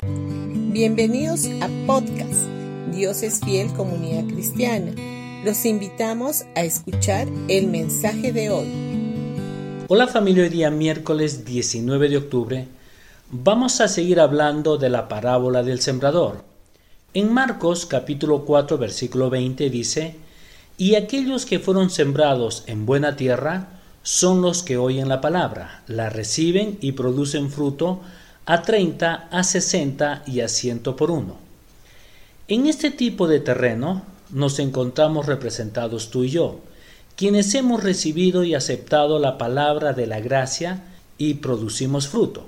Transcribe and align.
Bienvenidos 0.00 1.46
a 1.60 1.68
podcast 1.84 2.46
Dios 2.92 3.24
es 3.24 3.40
fiel 3.40 3.72
comunidad 3.72 4.32
cristiana. 4.32 4.92
Los 5.44 5.66
invitamos 5.66 6.44
a 6.54 6.62
escuchar 6.62 7.26
el 7.48 7.66
mensaje 7.66 8.32
de 8.32 8.48
hoy. 8.50 8.68
Hola 9.88 10.06
familia, 10.06 10.44
hoy 10.44 10.50
día 10.50 10.70
miércoles 10.70 11.44
19 11.44 12.10
de 12.10 12.16
octubre 12.16 12.68
vamos 13.32 13.80
a 13.80 13.88
seguir 13.88 14.20
hablando 14.20 14.78
de 14.78 14.88
la 14.88 15.08
parábola 15.08 15.64
del 15.64 15.80
sembrador. 15.80 16.44
En 17.12 17.34
Marcos 17.34 17.84
capítulo 17.84 18.44
4 18.44 18.78
versículo 18.78 19.30
20 19.30 19.68
dice, 19.68 20.14
y 20.76 20.94
aquellos 20.94 21.44
que 21.44 21.58
fueron 21.58 21.90
sembrados 21.90 22.62
en 22.68 22.86
buena 22.86 23.16
tierra 23.16 23.80
son 24.04 24.42
los 24.42 24.62
que 24.62 24.76
oyen 24.76 25.08
la 25.08 25.20
palabra, 25.20 25.82
la 25.88 26.08
reciben 26.08 26.78
y 26.80 26.92
producen 26.92 27.50
fruto 27.50 28.00
a 28.48 28.62
30, 28.62 29.28
a 29.30 29.44
60 29.44 30.22
y 30.26 30.40
a 30.40 30.48
100 30.48 30.78
por 30.78 31.10
uno. 31.10 31.36
En 32.48 32.66
este 32.66 32.90
tipo 32.90 33.28
de 33.28 33.40
terreno 33.40 34.04
nos 34.30 34.58
encontramos 34.58 35.26
representados 35.26 36.08
tú 36.08 36.24
y 36.24 36.30
yo, 36.30 36.60
quienes 37.14 37.54
hemos 37.54 37.84
recibido 37.84 38.44
y 38.44 38.54
aceptado 38.54 39.18
la 39.18 39.36
palabra 39.36 39.92
de 39.92 40.06
la 40.06 40.20
gracia 40.20 40.82
y 41.18 41.34
producimos 41.34 42.08
fruto. 42.08 42.46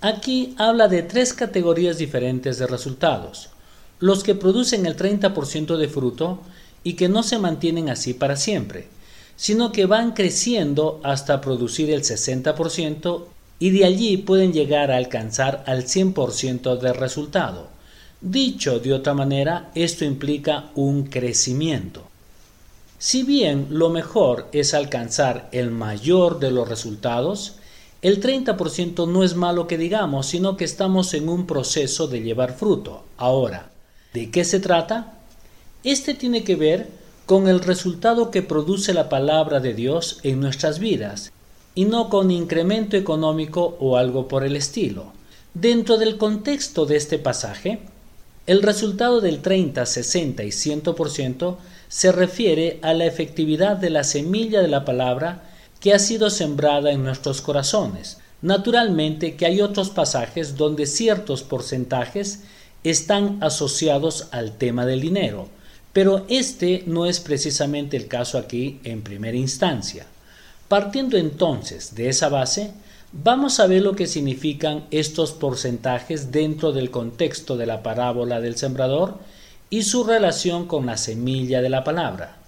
Aquí 0.00 0.56
habla 0.58 0.88
de 0.88 1.04
tres 1.04 1.34
categorías 1.34 1.98
diferentes 1.98 2.58
de 2.58 2.66
resultados. 2.66 3.50
Los 4.00 4.24
que 4.24 4.34
producen 4.34 4.86
el 4.86 4.96
30% 4.96 5.76
de 5.76 5.88
fruto 5.88 6.40
y 6.82 6.94
que 6.94 7.08
no 7.08 7.22
se 7.22 7.38
mantienen 7.38 7.90
así 7.90 8.12
para 8.12 8.34
siempre, 8.34 8.88
sino 9.36 9.70
que 9.70 9.86
van 9.86 10.14
creciendo 10.14 11.00
hasta 11.04 11.40
producir 11.40 11.90
el 11.90 12.02
60% 12.02 13.35
y 13.58 13.70
de 13.70 13.84
allí 13.84 14.16
pueden 14.18 14.52
llegar 14.52 14.90
a 14.90 14.96
alcanzar 14.96 15.64
al 15.66 15.84
100% 15.84 16.78
del 16.78 16.94
resultado. 16.94 17.68
Dicho 18.20 18.78
de 18.80 18.92
otra 18.92 19.14
manera, 19.14 19.70
esto 19.74 20.04
implica 20.04 20.70
un 20.74 21.04
crecimiento. 21.04 22.02
Si 22.98 23.22
bien 23.22 23.68
lo 23.70 23.90
mejor 23.90 24.48
es 24.52 24.74
alcanzar 24.74 25.48
el 25.52 25.70
mayor 25.70 26.38
de 26.38 26.50
los 26.50 26.68
resultados, 26.68 27.56
el 28.02 28.22
30% 28.22 29.08
no 29.08 29.22
es 29.22 29.34
malo 29.34 29.66
que 29.66 29.78
digamos, 29.78 30.26
sino 30.26 30.56
que 30.56 30.64
estamos 30.64 31.12
en 31.14 31.28
un 31.28 31.46
proceso 31.46 32.08
de 32.08 32.22
llevar 32.22 32.56
fruto. 32.56 33.04
Ahora, 33.16 33.70
¿de 34.12 34.30
qué 34.30 34.44
se 34.44 34.60
trata? 34.60 35.18
Este 35.84 36.14
tiene 36.14 36.42
que 36.44 36.56
ver 36.56 36.88
con 37.26 37.48
el 37.48 37.60
resultado 37.60 38.30
que 38.30 38.42
produce 38.42 38.94
la 38.94 39.08
palabra 39.08 39.60
de 39.60 39.74
Dios 39.74 40.20
en 40.22 40.40
nuestras 40.40 40.78
vidas 40.78 41.32
y 41.76 41.84
no 41.84 42.08
con 42.08 42.32
incremento 42.32 42.96
económico 42.96 43.76
o 43.78 43.96
algo 43.98 44.26
por 44.26 44.42
el 44.42 44.56
estilo. 44.56 45.12
Dentro 45.54 45.98
del 45.98 46.16
contexto 46.16 46.86
de 46.86 46.96
este 46.96 47.18
pasaje, 47.18 47.80
el 48.46 48.62
resultado 48.62 49.20
del 49.20 49.42
30, 49.42 49.84
60 49.84 50.42
y 50.42 50.48
100% 50.48 51.56
se 51.88 52.12
refiere 52.12 52.80
a 52.82 52.94
la 52.94 53.04
efectividad 53.04 53.76
de 53.76 53.90
la 53.90 54.04
semilla 54.04 54.62
de 54.62 54.68
la 54.68 54.84
palabra 54.84 55.50
que 55.78 55.92
ha 55.92 55.98
sido 55.98 56.30
sembrada 56.30 56.92
en 56.92 57.04
nuestros 57.04 57.42
corazones. 57.42 58.18
Naturalmente 58.40 59.36
que 59.36 59.44
hay 59.44 59.60
otros 59.60 59.90
pasajes 59.90 60.56
donde 60.56 60.86
ciertos 60.86 61.42
porcentajes 61.42 62.44
están 62.84 63.38
asociados 63.42 64.28
al 64.30 64.56
tema 64.56 64.86
del 64.86 65.02
dinero, 65.02 65.48
pero 65.92 66.24
este 66.28 66.84
no 66.86 67.04
es 67.04 67.20
precisamente 67.20 67.98
el 67.98 68.08
caso 68.08 68.38
aquí 68.38 68.80
en 68.84 69.02
primera 69.02 69.36
instancia. 69.36 70.06
Partiendo 70.68 71.16
entonces 71.16 71.94
de 71.94 72.08
esa 72.08 72.28
base, 72.28 72.72
vamos 73.12 73.60
a 73.60 73.68
ver 73.68 73.82
lo 73.82 73.94
que 73.94 74.08
significan 74.08 74.84
estos 74.90 75.30
porcentajes 75.30 76.32
dentro 76.32 76.72
del 76.72 76.90
contexto 76.90 77.56
de 77.56 77.66
la 77.66 77.84
parábola 77.84 78.40
del 78.40 78.56
sembrador 78.56 79.18
y 79.70 79.82
su 79.82 80.02
relación 80.02 80.66
con 80.66 80.86
la 80.86 80.96
semilla 80.96 81.62
de 81.62 81.68
la 81.68 81.84
palabra. 81.84 82.38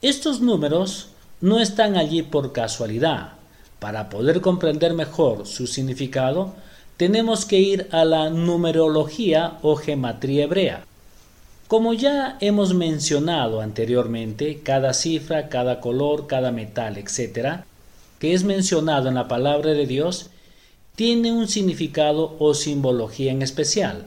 Estos 0.00 0.40
números 0.40 1.08
no 1.42 1.60
están 1.60 1.96
allí 1.96 2.22
por 2.22 2.52
casualidad. 2.52 3.34
Para 3.78 4.08
poder 4.08 4.40
comprender 4.40 4.94
mejor 4.94 5.46
su 5.46 5.66
significado, 5.66 6.54
tenemos 6.96 7.44
que 7.44 7.58
ir 7.58 7.88
a 7.92 8.06
la 8.06 8.30
numerología 8.30 9.58
o 9.60 9.76
gematría 9.76 10.44
hebrea. 10.44 10.84
Como 11.70 11.94
ya 11.94 12.36
hemos 12.40 12.74
mencionado 12.74 13.60
anteriormente, 13.60 14.58
cada 14.64 14.92
cifra, 14.92 15.48
cada 15.48 15.80
color, 15.80 16.26
cada 16.26 16.50
metal, 16.50 16.98
etc., 16.98 17.60
que 18.18 18.34
es 18.34 18.42
mencionado 18.42 19.08
en 19.08 19.14
la 19.14 19.28
palabra 19.28 19.70
de 19.70 19.86
Dios, 19.86 20.30
tiene 20.96 21.30
un 21.30 21.46
significado 21.46 22.34
o 22.40 22.54
simbología 22.54 23.30
en 23.30 23.42
especial. 23.42 24.06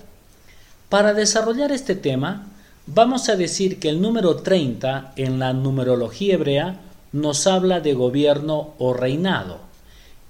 Para 0.89 1.13
desarrollar 1.13 1.71
este 1.71 1.95
tema, 1.95 2.51
vamos 2.85 3.29
a 3.29 3.37
decir 3.37 3.79
que 3.79 3.87
el 3.87 4.01
número 4.01 4.35
30 4.35 5.13
en 5.15 5.39
la 5.39 5.53
numerología 5.53 6.33
hebrea 6.33 6.81
nos 7.13 7.47
habla 7.47 7.79
de 7.79 7.93
gobierno 7.93 8.73
o 8.77 8.93
reinado. 8.93 9.59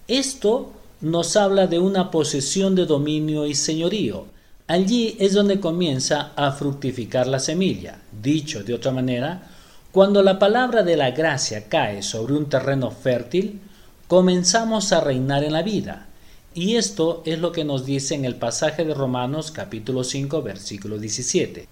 Esto 0.07 0.71
nos 1.01 1.35
habla 1.35 1.65
de 1.65 1.79
una 1.79 2.11
posesión 2.11 2.75
de 2.75 2.85
dominio 2.85 3.47
y 3.47 3.55
señorío, 3.55 4.27
Allí 4.65 5.17
es 5.19 5.33
donde 5.33 5.59
comienza 5.59 6.31
a 6.37 6.53
fructificar 6.53 7.27
la 7.27 7.39
semilla. 7.39 7.99
Dicho 8.21 8.63
de 8.63 8.73
otra 8.73 8.93
manera, 8.93 9.49
cuando 9.91 10.23
la 10.23 10.39
palabra 10.39 10.83
de 10.83 10.95
la 10.95 11.11
gracia 11.11 11.67
cae 11.67 12.01
sobre 12.01 12.33
un 12.33 12.47
terreno 12.47 12.89
fértil, 12.89 13.59
comenzamos 14.07 14.93
a 14.93 15.01
reinar 15.01 15.43
en 15.43 15.51
la 15.51 15.63
vida. 15.63 16.07
Y 16.53 16.77
esto 16.77 17.23
es 17.25 17.39
lo 17.39 17.51
que 17.51 17.65
nos 17.65 17.85
dice 17.85 18.15
en 18.15 18.23
el 18.23 18.35
pasaje 18.35 18.85
de 18.85 18.93
Romanos 18.93 19.51
capítulo 19.51 20.05
5 20.05 20.41
versículo 20.41 20.97
17. 20.97 21.67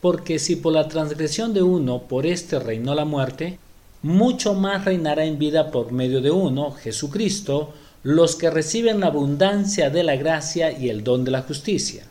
Porque 0.00 0.38
si 0.38 0.54
por 0.54 0.72
la 0.72 0.86
transgresión 0.86 1.52
de 1.52 1.62
uno 1.64 2.02
por 2.02 2.26
éste 2.26 2.60
reinó 2.60 2.94
la 2.94 3.04
muerte, 3.04 3.58
mucho 4.02 4.54
más 4.54 4.84
reinará 4.84 5.24
en 5.24 5.36
vida 5.36 5.72
por 5.72 5.90
medio 5.90 6.20
de 6.20 6.30
uno, 6.30 6.70
Jesucristo, 6.70 7.74
los 8.04 8.36
que 8.36 8.50
reciben 8.50 9.00
la 9.00 9.08
abundancia 9.08 9.90
de 9.90 10.04
la 10.04 10.14
gracia 10.14 10.70
y 10.70 10.90
el 10.90 11.02
don 11.02 11.24
de 11.24 11.32
la 11.32 11.42
justicia. 11.42 12.04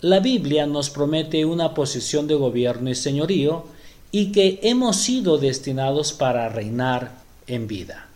La 0.00 0.20
Biblia 0.20 0.64
nos 0.68 0.90
promete 0.90 1.44
una 1.44 1.74
posición 1.74 2.28
de 2.28 2.36
gobierno 2.36 2.88
y 2.88 2.94
señorío 2.94 3.64
y 4.12 4.30
que 4.30 4.60
hemos 4.62 4.96
sido 4.96 5.38
destinados 5.38 6.12
para 6.12 6.48
reinar 6.48 7.18
en 7.48 7.66
vida. 7.66 8.06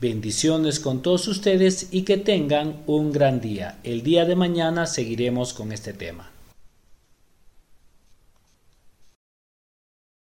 Bendiciones 0.00 0.80
con 0.80 1.02
todos 1.02 1.28
ustedes 1.28 1.86
y 1.92 2.02
que 2.02 2.16
tengan 2.16 2.82
un 2.88 3.12
gran 3.12 3.40
día. 3.40 3.78
El 3.84 4.02
día 4.02 4.24
de 4.24 4.34
mañana 4.34 4.86
seguiremos 4.86 5.52
con 5.52 5.70
este 5.70 5.92
tema. 5.92 6.28